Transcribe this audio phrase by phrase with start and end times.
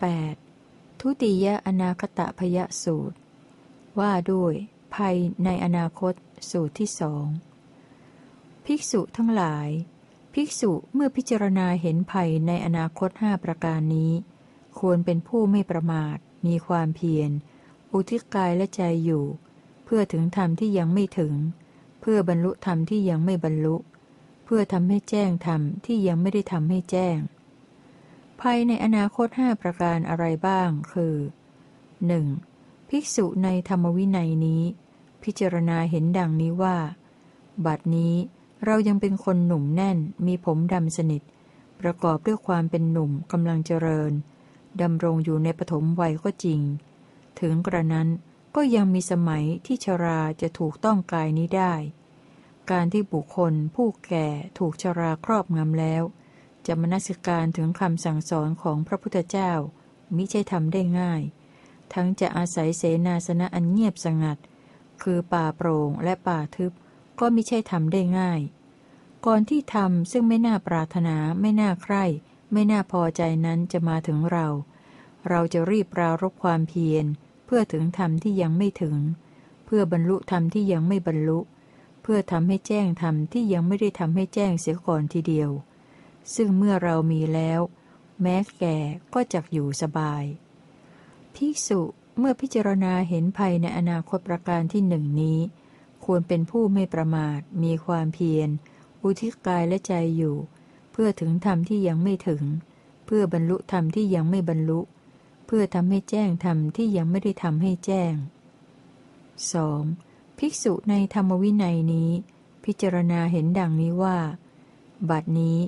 [0.00, 1.00] 8.
[1.00, 3.16] ทุติยอนาคตพยสูตร
[4.00, 4.54] ว่าด้วย
[4.94, 6.14] ภัยในอนาคต
[6.50, 7.26] สูตรที่สอง
[8.64, 9.68] ภิกษุทั้งหลาย
[10.34, 14.12] ภิกษุเมื่อพิจารณาเห็นภัยในอนาคตห้าประการนี้
[14.78, 17.30] ควรเป็นผู้ไม่ประมาท มีความเพียร
[17.92, 19.24] อุทิศกายและใจอยู่
[19.84, 21.34] เพื่อถึงธรรมที่ยังไม่ถึง
[22.00, 23.76] เพื่อบรรลุธรรมที่ยังไม่บรรลุ
[24.44, 27.18] เพื่อทำให้แจ้งธรรมที่ยังไม่ได้ทำให้แจ้ง
[28.40, 31.16] ภัยในอนาคตห้าประการอะไรบ้าง คือ
[32.22, 32.88] 1.
[32.88, 34.62] ภิกษุในธรรมวินัยนี้
[35.22, 36.76] พิจารณาเห็นดังนี้ว่า
[37.66, 38.14] บัดนี้
[38.64, 41.22] เรายังเป็นคนหนุ่มแน่น มีผมดำสนิท
[41.80, 44.12] ประกอบด้วยความเป็นหนุ่มกำลังเจริญ
[44.82, 46.60] ดำรงอยู่ในปฐมวัยก็จริง
[47.40, 48.08] ถึงกระนั้น
[48.54, 51.74] ก็ยังมีสมัยที่ชราจะถูกต้องกายนี้ได้
[52.70, 54.28] การที่บุคคลผู้แก่
[54.58, 56.02] ถูกชราครอบงำแล้ว
[56.66, 59.52] จะมนสิการถึงคำสั่งสอนของพระพุทธเจ้า
[60.16, 61.22] มิใช่ทำได้ง่าย
[61.94, 64.38] ทั้งจะอาศัยเสนาสนะอันเงียบสงัด
[65.02, 66.72] คือป่าโปร่งและป่าทึบ
[67.20, 68.40] ก็มิใช่ทำได้ง่าย
[69.26, 72.04] ก่อนที่ทำซึ่งไม่น่าปรารถนาไม่น่าใคร่
[72.52, 74.46] ไม่น่าพอใจนั้นจะมาถึงเรา
[75.28, 77.04] เราจะรีบปรารบความเพียร
[77.46, 78.96] เพื่อถึงธรรมที่ยังไม่ถึง
[79.64, 81.38] เพื่อบรรลุธรรมที่ยังไม่บรรลุ
[82.02, 85.50] เพื่อทำให้แจ้งธรรมที่ยังไม่ได้ทำให้แจ้งเสียก่อนทีเดียว
[86.34, 87.60] ซึ่งเมื่อเรามีแล้ว
[88.22, 88.76] แม้แก่
[89.14, 90.24] ก็จักอยู่สบาย
[91.34, 91.80] ภิกษุ
[92.18, 95.38] เมื่อพิจารณาเห็นภัยในอนาคตประการที่หนึ่งนี้
[96.04, 98.48] ควรเป็นผู้ไม่ประมาท มีความเพียร
[99.02, 100.36] อุทิศกายและใจอยู่
[100.92, 102.42] เพื่อถึงธรรมที่ยังไม่ถึง
[103.06, 104.80] เพื่อบรรลุธรรมที่ยังไม่บรรลุ
[105.46, 108.14] เพื่อทำให้แจ้งธรรมที่ยังไม่ได้ทำให้แจ้ง
[109.66, 110.38] 2.
[110.38, 112.10] ภิกษุในธรรมวินัยนี้
[112.64, 114.18] พิจารณาเห็นดังนี้ว่า
[115.10, 115.58] บัดนี้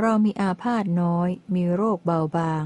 [0.00, 2.64] เรามีอาพาธน้อย มีโรคเบาบาง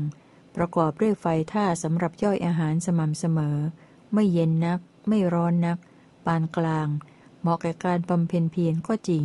[0.56, 3.58] ประกอบด้วยไฟท่าสำหรับย่อยอาหารสม่ำเสมอ
[4.12, 5.78] ไม่เย็นนัก ไม่ร้อนนัก
[6.26, 6.88] ปานกลาง
[7.40, 9.24] เหมาะแก่การบำเพ็ญเพียรก็จริง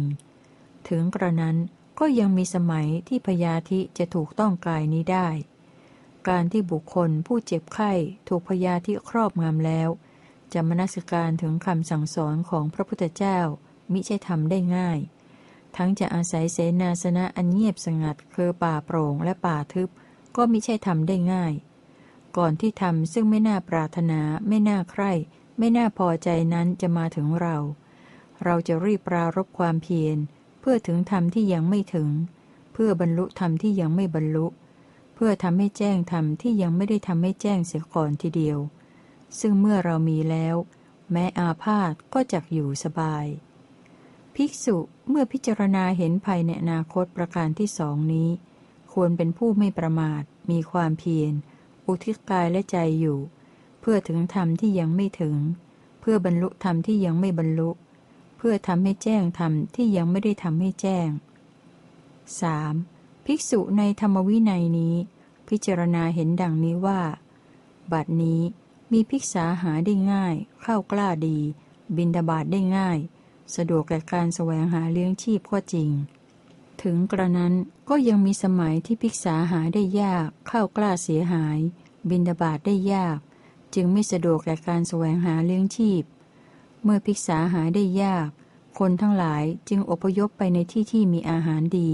[0.88, 1.58] ถึงกระนั้น
[2.00, 5.28] ก็ยังมีสมัยที่พยาธิจะถูกต้องกายนี้ได้
[6.30, 7.92] การที่บุคคลผู้เจ็บไข้
[8.28, 9.90] ถูกพยาธิครอบงำแล้ว
[10.54, 13.40] จะมนสิการถึงคำสั่งสอนของพระพุทธเจ้า
[13.92, 15.00] มิใช่ทำได้ง่าย
[15.78, 19.90] ทั้งจะอาศัยเสนาสนะอันเงียบสงัดคือป่าโปร่งและป่าทึบ
[20.36, 21.54] ก็มิใช่ทำได้ง่าย
[22.38, 25.12] ก่อนที่ทำซึ่งไม่น่าปรารถนา ไม่น่าใคร่
[25.58, 27.58] ไม่น่าพอใจนั้นจะมาถึงเรา
[28.44, 30.18] เราจะรีบปรารบความเพียร
[30.60, 32.10] เพื่อถึงธรรมที่ยังไม่ถึง
[32.74, 34.48] เพื่อบรรลุธรรมที่ยังไม่บรรลุ
[35.16, 38.60] เพื่อทำให้แจ้งธรรมที่ยังไม่ได้ทำให้แจ้งเสียก่อนทีเดียว
[39.40, 40.56] ซึ่งเมื่อเรามีแล้ว
[41.12, 43.26] แม้อาพาธก็จักอยู่สบาย
[44.36, 44.78] ภิกษุ
[45.14, 48.30] เมื่อพิจารณาเห็นภัยในอนาคตประการที่สองนี้
[48.94, 51.34] ควรเป็นผู้ไม่ประมาท มีความเพียร
[51.88, 53.20] อุทิศกายและใจอยู่
[53.80, 55.36] เพื่อถึงธรรมที่ยังไม่ถึง
[56.02, 57.70] เพื่อบรรลุธรรมที่ยังไม่บรรลุ
[58.38, 61.08] เพื่อทำให้แจ้งธรรมที่ยังไม่ได้ทำให้แจ้ง
[62.38, 63.26] 3.
[63.26, 64.96] ภิกษุในธรรมวินัยนี้
[65.50, 67.02] พิจารณาเห็นดังนี้ว่า
[67.92, 68.42] บัดนี้
[68.92, 71.38] มีภิกษาหาได้ง่าย เข้ากล้าดี
[71.98, 73.00] บินดาบาดได้ง่าย
[73.56, 75.90] สะดวกแก่การแสวงหาเลี้ยงชีพก็จริง
[76.82, 77.54] ถึงกระนั้น
[77.90, 81.60] ก็ยังมีสมัยที่ภิกษาหาได้ยากเข้ากล้าเสียหาย
[82.10, 83.18] บินดาบาดได้ยาก
[83.76, 86.04] จึงไม่สะดวกแก่การแสวงหาเลี้ยงชีพ
[86.84, 88.30] เมื่อภิกษาหาได้ยาก
[88.80, 91.92] คนทั้งหลายจึงอพยพไปในที่ที่มีอาหารดี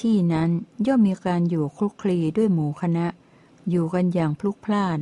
[0.00, 0.50] ที่นั้น
[0.86, 3.06] ย่อมมีการอยู่คลุกคลีด้วยหมู่คณะ
[3.70, 4.98] อยู่กันอย่างพลุกพล่าน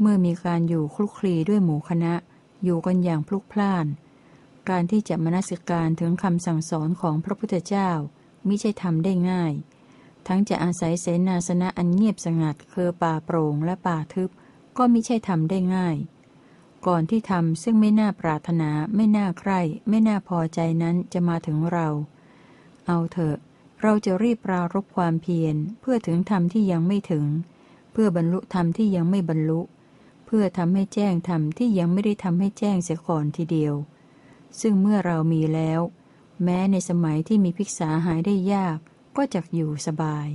[0.00, 2.14] เมื่อมีการอยู่คลุกคลีด้วยหมู่คณะ
[2.64, 3.86] อยู่กันอย่างพลุกพล่าน
[4.68, 7.90] การที่จะมนสิการถึงคำสั่งสอนของพระพุทธเจ้า
[8.46, 9.52] มิใช่ทำได้ง่าย
[10.26, 14.30] ทั้งจะอาศัยเสนาสนะอันเงียบสงัดคือป่าโปร่งและป่าทึบ
[14.76, 15.96] ก็มิใช่ทำได้ง่าย
[16.86, 21.88] ก่อนที่ทำซึ่งไม่น่าปรารถนา ไม่น่าใคร่ ไม่น่าพอใจนั้นจะมาถึงเรา
[22.86, 23.36] เอาเถอะ
[23.82, 27.26] เราจะรีบปรารบความเพียรเพื่อถึงธรรมที่ยังไม่ถึง
[27.92, 29.60] เพื่อบรรลุธรรมที่ยังไม่บรรลุ
[30.26, 33.74] เพื่อทำให้แจ้งธรรมที่ยังไม่ได้ทำให้แจ้งเสียก่อนทีเดียว
[34.60, 35.80] ซึ่งเมื่อเรามีแล้ว
[36.42, 38.78] แม้ในสมัยที่มีภิกษาหายได้ยาก
[39.16, 40.28] ก็จะอยู่สบาย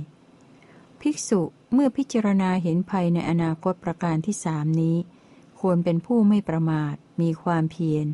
[1.00, 1.40] ภิกษุ
[1.72, 4.96] เมื่อพิจารณาเห็นภัยในอนาคตประการที่สามนี้
[5.60, 8.06] ควรเป็นผู้ไม่ประมาท มีความเพียร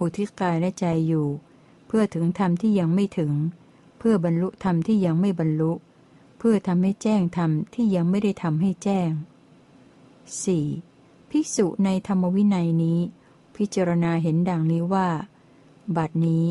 [0.00, 1.28] อุทิศกายและใจอยู่
[1.86, 3.32] เพื่อถึงธรรมที่ยังไม่ถึง
[3.98, 5.72] เพื่อบรรลุธรรมที่ยังไม่บรรลุ
[6.38, 9.10] เพื่อทำให้แจ้งธรรมที่ยังไม่ได้ทำให้แจ้ง
[9.96, 11.30] 4.
[11.30, 12.98] ภิกษุในธรรมวินัยนี้
[13.56, 15.08] พิจารณาเห็นดังนี้ว่า
[15.96, 16.44] บัดนี้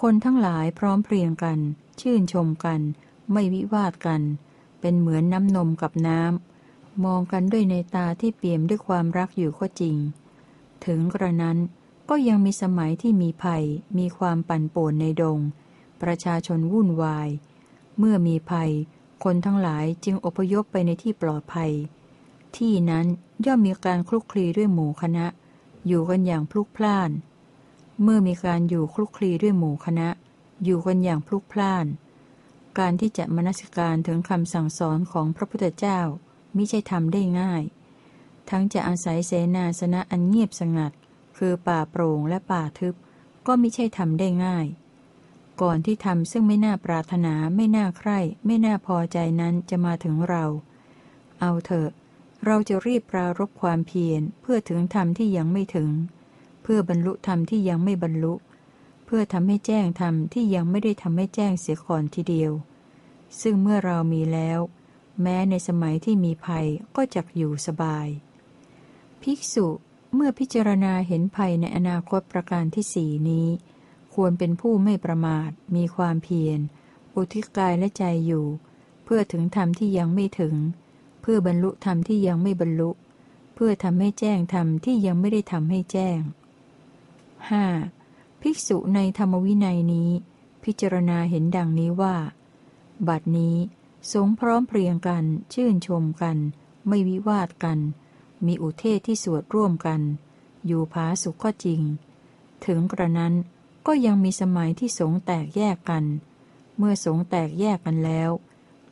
[0.00, 1.58] คนทั้งหลายพร้อมเพรียงกัน
[2.00, 2.80] ชื่นชมกัน
[3.32, 4.22] ไม่วิวาทกัน
[4.80, 9.96] เป็นเหมือนน้ำนมกับน้ำ มองกันด้วยในตาที่เปี่ยมด้วยความรักอยู่ก็จริง
[10.84, 11.58] ถึงกระนั้น
[12.08, 13.64] ก็ยังมีสมัยที่มีภัย
[13.98, 15.38] มีความปั่นป่วนในดง
[16.02, 17.28] ประชาชนวุ่นวาย
[17.98, 18.70] เมื่อมีภัย
[19.24, 21.72] คนทั้งหลายจึงอพยพไปในที่ปลอดภัย
[22.56, 23.06] ที่นั้น
[23.46, 25.26] ย่อมมีการคลุกคลีด้วยหมู่คณะ
[25.86, 27.10] อยู่กันอย่างพลุกพล่าน
[28.02, 30.08] เมื่อมีการอยู่คลุกคลีด้วยหมู่คณะ
[30.64, 31.86] อยู่กันอย่างพลุกพล่าน
[32.78, 36.00] การที่จะมนสิการถึงคำสั่งสอนของพระพุทธเจ้า
[36.56, 37.62] มิใช่ทำได้ง่าย
[38.50, 40.92] ทั้งจะอาศัยเสนาสนะอันเงียบสงัด
[41.38, 42.94] คือป่าโปร่งและป่าทึบ
[43.46, 44.66] ก็มิใช่ทำได้ง่าย
[45.62, 50.44] ก่อนที่ทำซึ่งไม่น่าปรารถนาไม่น่าใคร่ ไม่น่าพอใจนั้นจะมาถึงเรา
[51.40, 51.90] เอาเถอะ
[52.46, 55.90] เราจะรีบปรารบความเพียรเพื่อถึงธรรมที่ยังไม่ถึง
[56.70, 58.34] พื่อบรรลุธรรมที่ยังไม่บรรลุ
[59.06, 62.52] เพื่อทำให้แจ้งธรรมที่ยังไม่ได้ทำให้แจ้งเสียก่อนทีเดียว
[63.40, 64.58] ซึ่งเมื่อเรามีแล้ว
[65.22, 66.66] แม้ในสมัยที่มีภัย
[66.96, 68.06] ก็จักอยู่สบาย
[69.22, 69.66] ภิกษุ
[70.14, 73.48] เมื่อพิจารณาเห็นภัยในอนาคตประการที่สี่นี้
[74.14, 76.58] ควรเป็นผู้ไม่ประมาท มีความเพียร
[77.14, 78.46] อุทิศกายและใจอยู่
[79.04, 80.54] เพื่อถึงธรรมที่ยังไม่ถึง
[81.22, 82.90] เพื่อบรรลุธรรมที่ยังไม่บรรลุ
[83.54, 86.20] เพื่อทำให้แจ้งธรรมที่ยังไม่ได้ทำให้แจ้ง
[87.46, 88.42] 5.
[88.42, 90.10] ภิกษุในธรรมวินัยนี้
[90.64, 92.16] พิจารณาเห็นดังนี้ว่า
[93.08, 93.56] บัดนี้
[94.12, 95.24] สงพร้อมเพรียงกัน
[95.54, 96.38] ชื่นชมกัน
[96.88, 97.78] ไม่วิวาทกัน
[98.46, 100.00] มีอุเทศที่สวดร่วมกัน
[100.66, 101.80] อยู่ผาสุขก็จริง
[102.66, 103.34] ถึงกระนั้น
[103.86, 106.04] ก็ยังมีสมัยที่สงแตกแยกกัน
[106.76, 108.30] เมื่อสงแตกแยกกันแล้ว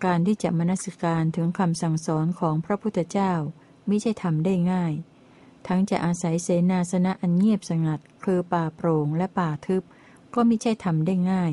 [0.04, 3.32] การที่จะมนสิการถึงคำสั่งสอนของพระพุทธเจ้า
[3.88, 4.93] มิใช่ทำได้ง่าย
[5.66, 9.82] ทั้งจะอาศัยเสนาสนะอันเงียบสงัด คือป่าโปร่งและป่าทึบ
[10.34, 11.52] ก็มิใช่ทำได้ง่าย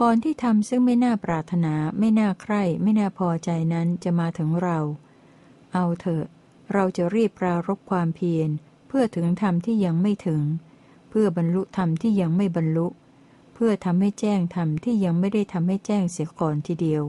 [0.00, 4.78] ก่อนที่ทำซึ่งไม่น่าปรารถนา ไม่น่าใคร่ ไม่น่าพอใจนั้นจะมาถึงเรา
[5.72, 6.24] เอาเถอะ
[6.72, 8.48] เราจะรีบปรารบความเพียร
[8.88, 10.42] เพื่อถึงธรรมที่ยังไม่ถึง
[11.10, 12.86] เพื่อบรรลุธรรมที่ยังไม่บรรลุ
[13.54, 17.04] เพื่อทำให้แจ้งธรรมที่ยังไม่ได้ทำให้แจ้งเสียก่อนทีเดียว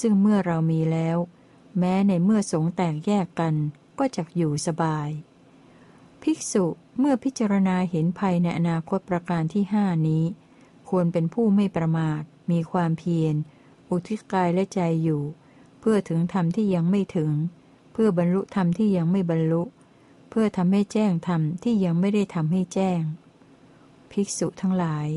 [0.00, 1.18] ซึ่งเมื่อเรามีแล้ว
[1.78, 3.54] แม้ในเมื่อสงแตกแยกกัน
[4.04, 5.08] ก็จะอยู่สบาย
[6.22, 6.64] ภิกษุ
[6.98, 10.24] เมื่อพิจารณาเห็นภัยในอนาคตประการที่ห้านี้
[10.88, 13.34] ควรเป็นผู้ไม่ประมาท มีความเพียร
[13.90, 15.22] อุทิศกายและใจอยู่
[15.80, 17.32] เพื่อถึงธรรมที่ยังไม่ถึง
[17.92, 19.62] เพื่อบรรลุธรรมที่ยังไม่บรรลุ
[20.30, 23.00] เพื่อทำให้แจ้งธรรมที่ยังไม่ได้ทำให้แจ้ง
[24.12, 25.08] ภิกษุทั้งหลาย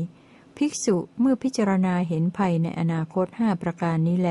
[0.56, 4.30] ภิกษุเมื่อพิจารณาเห็นภัยในอนาคตห้าประการนี้แล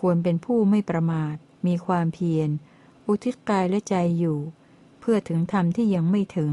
[0.00, 1.34] ควรเป็นผู้ไม่ประมาท
[1.66, 2.50] มีความเพียร
[3.08, 4.38] อุทิศกายและใจอยู่
[5.00, 6.52] เพื่อถึงธรรมที่ยังไม่ถึง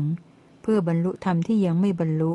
[0.62, 2.34] เพื่อบรรลุธรรมที่ยังไม่บรรลุ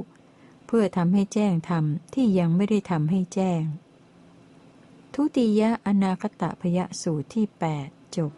[0.67, 1.85] เพื่อทำให้แจ้งธรรม
[2.15, 3.63] ที่ยังไม่ได้ทำให้แจ้ง
[5.15, 7.47] ทุติยะอนาคตพยสูตรที่
[7.81, 8.33] 8 จบ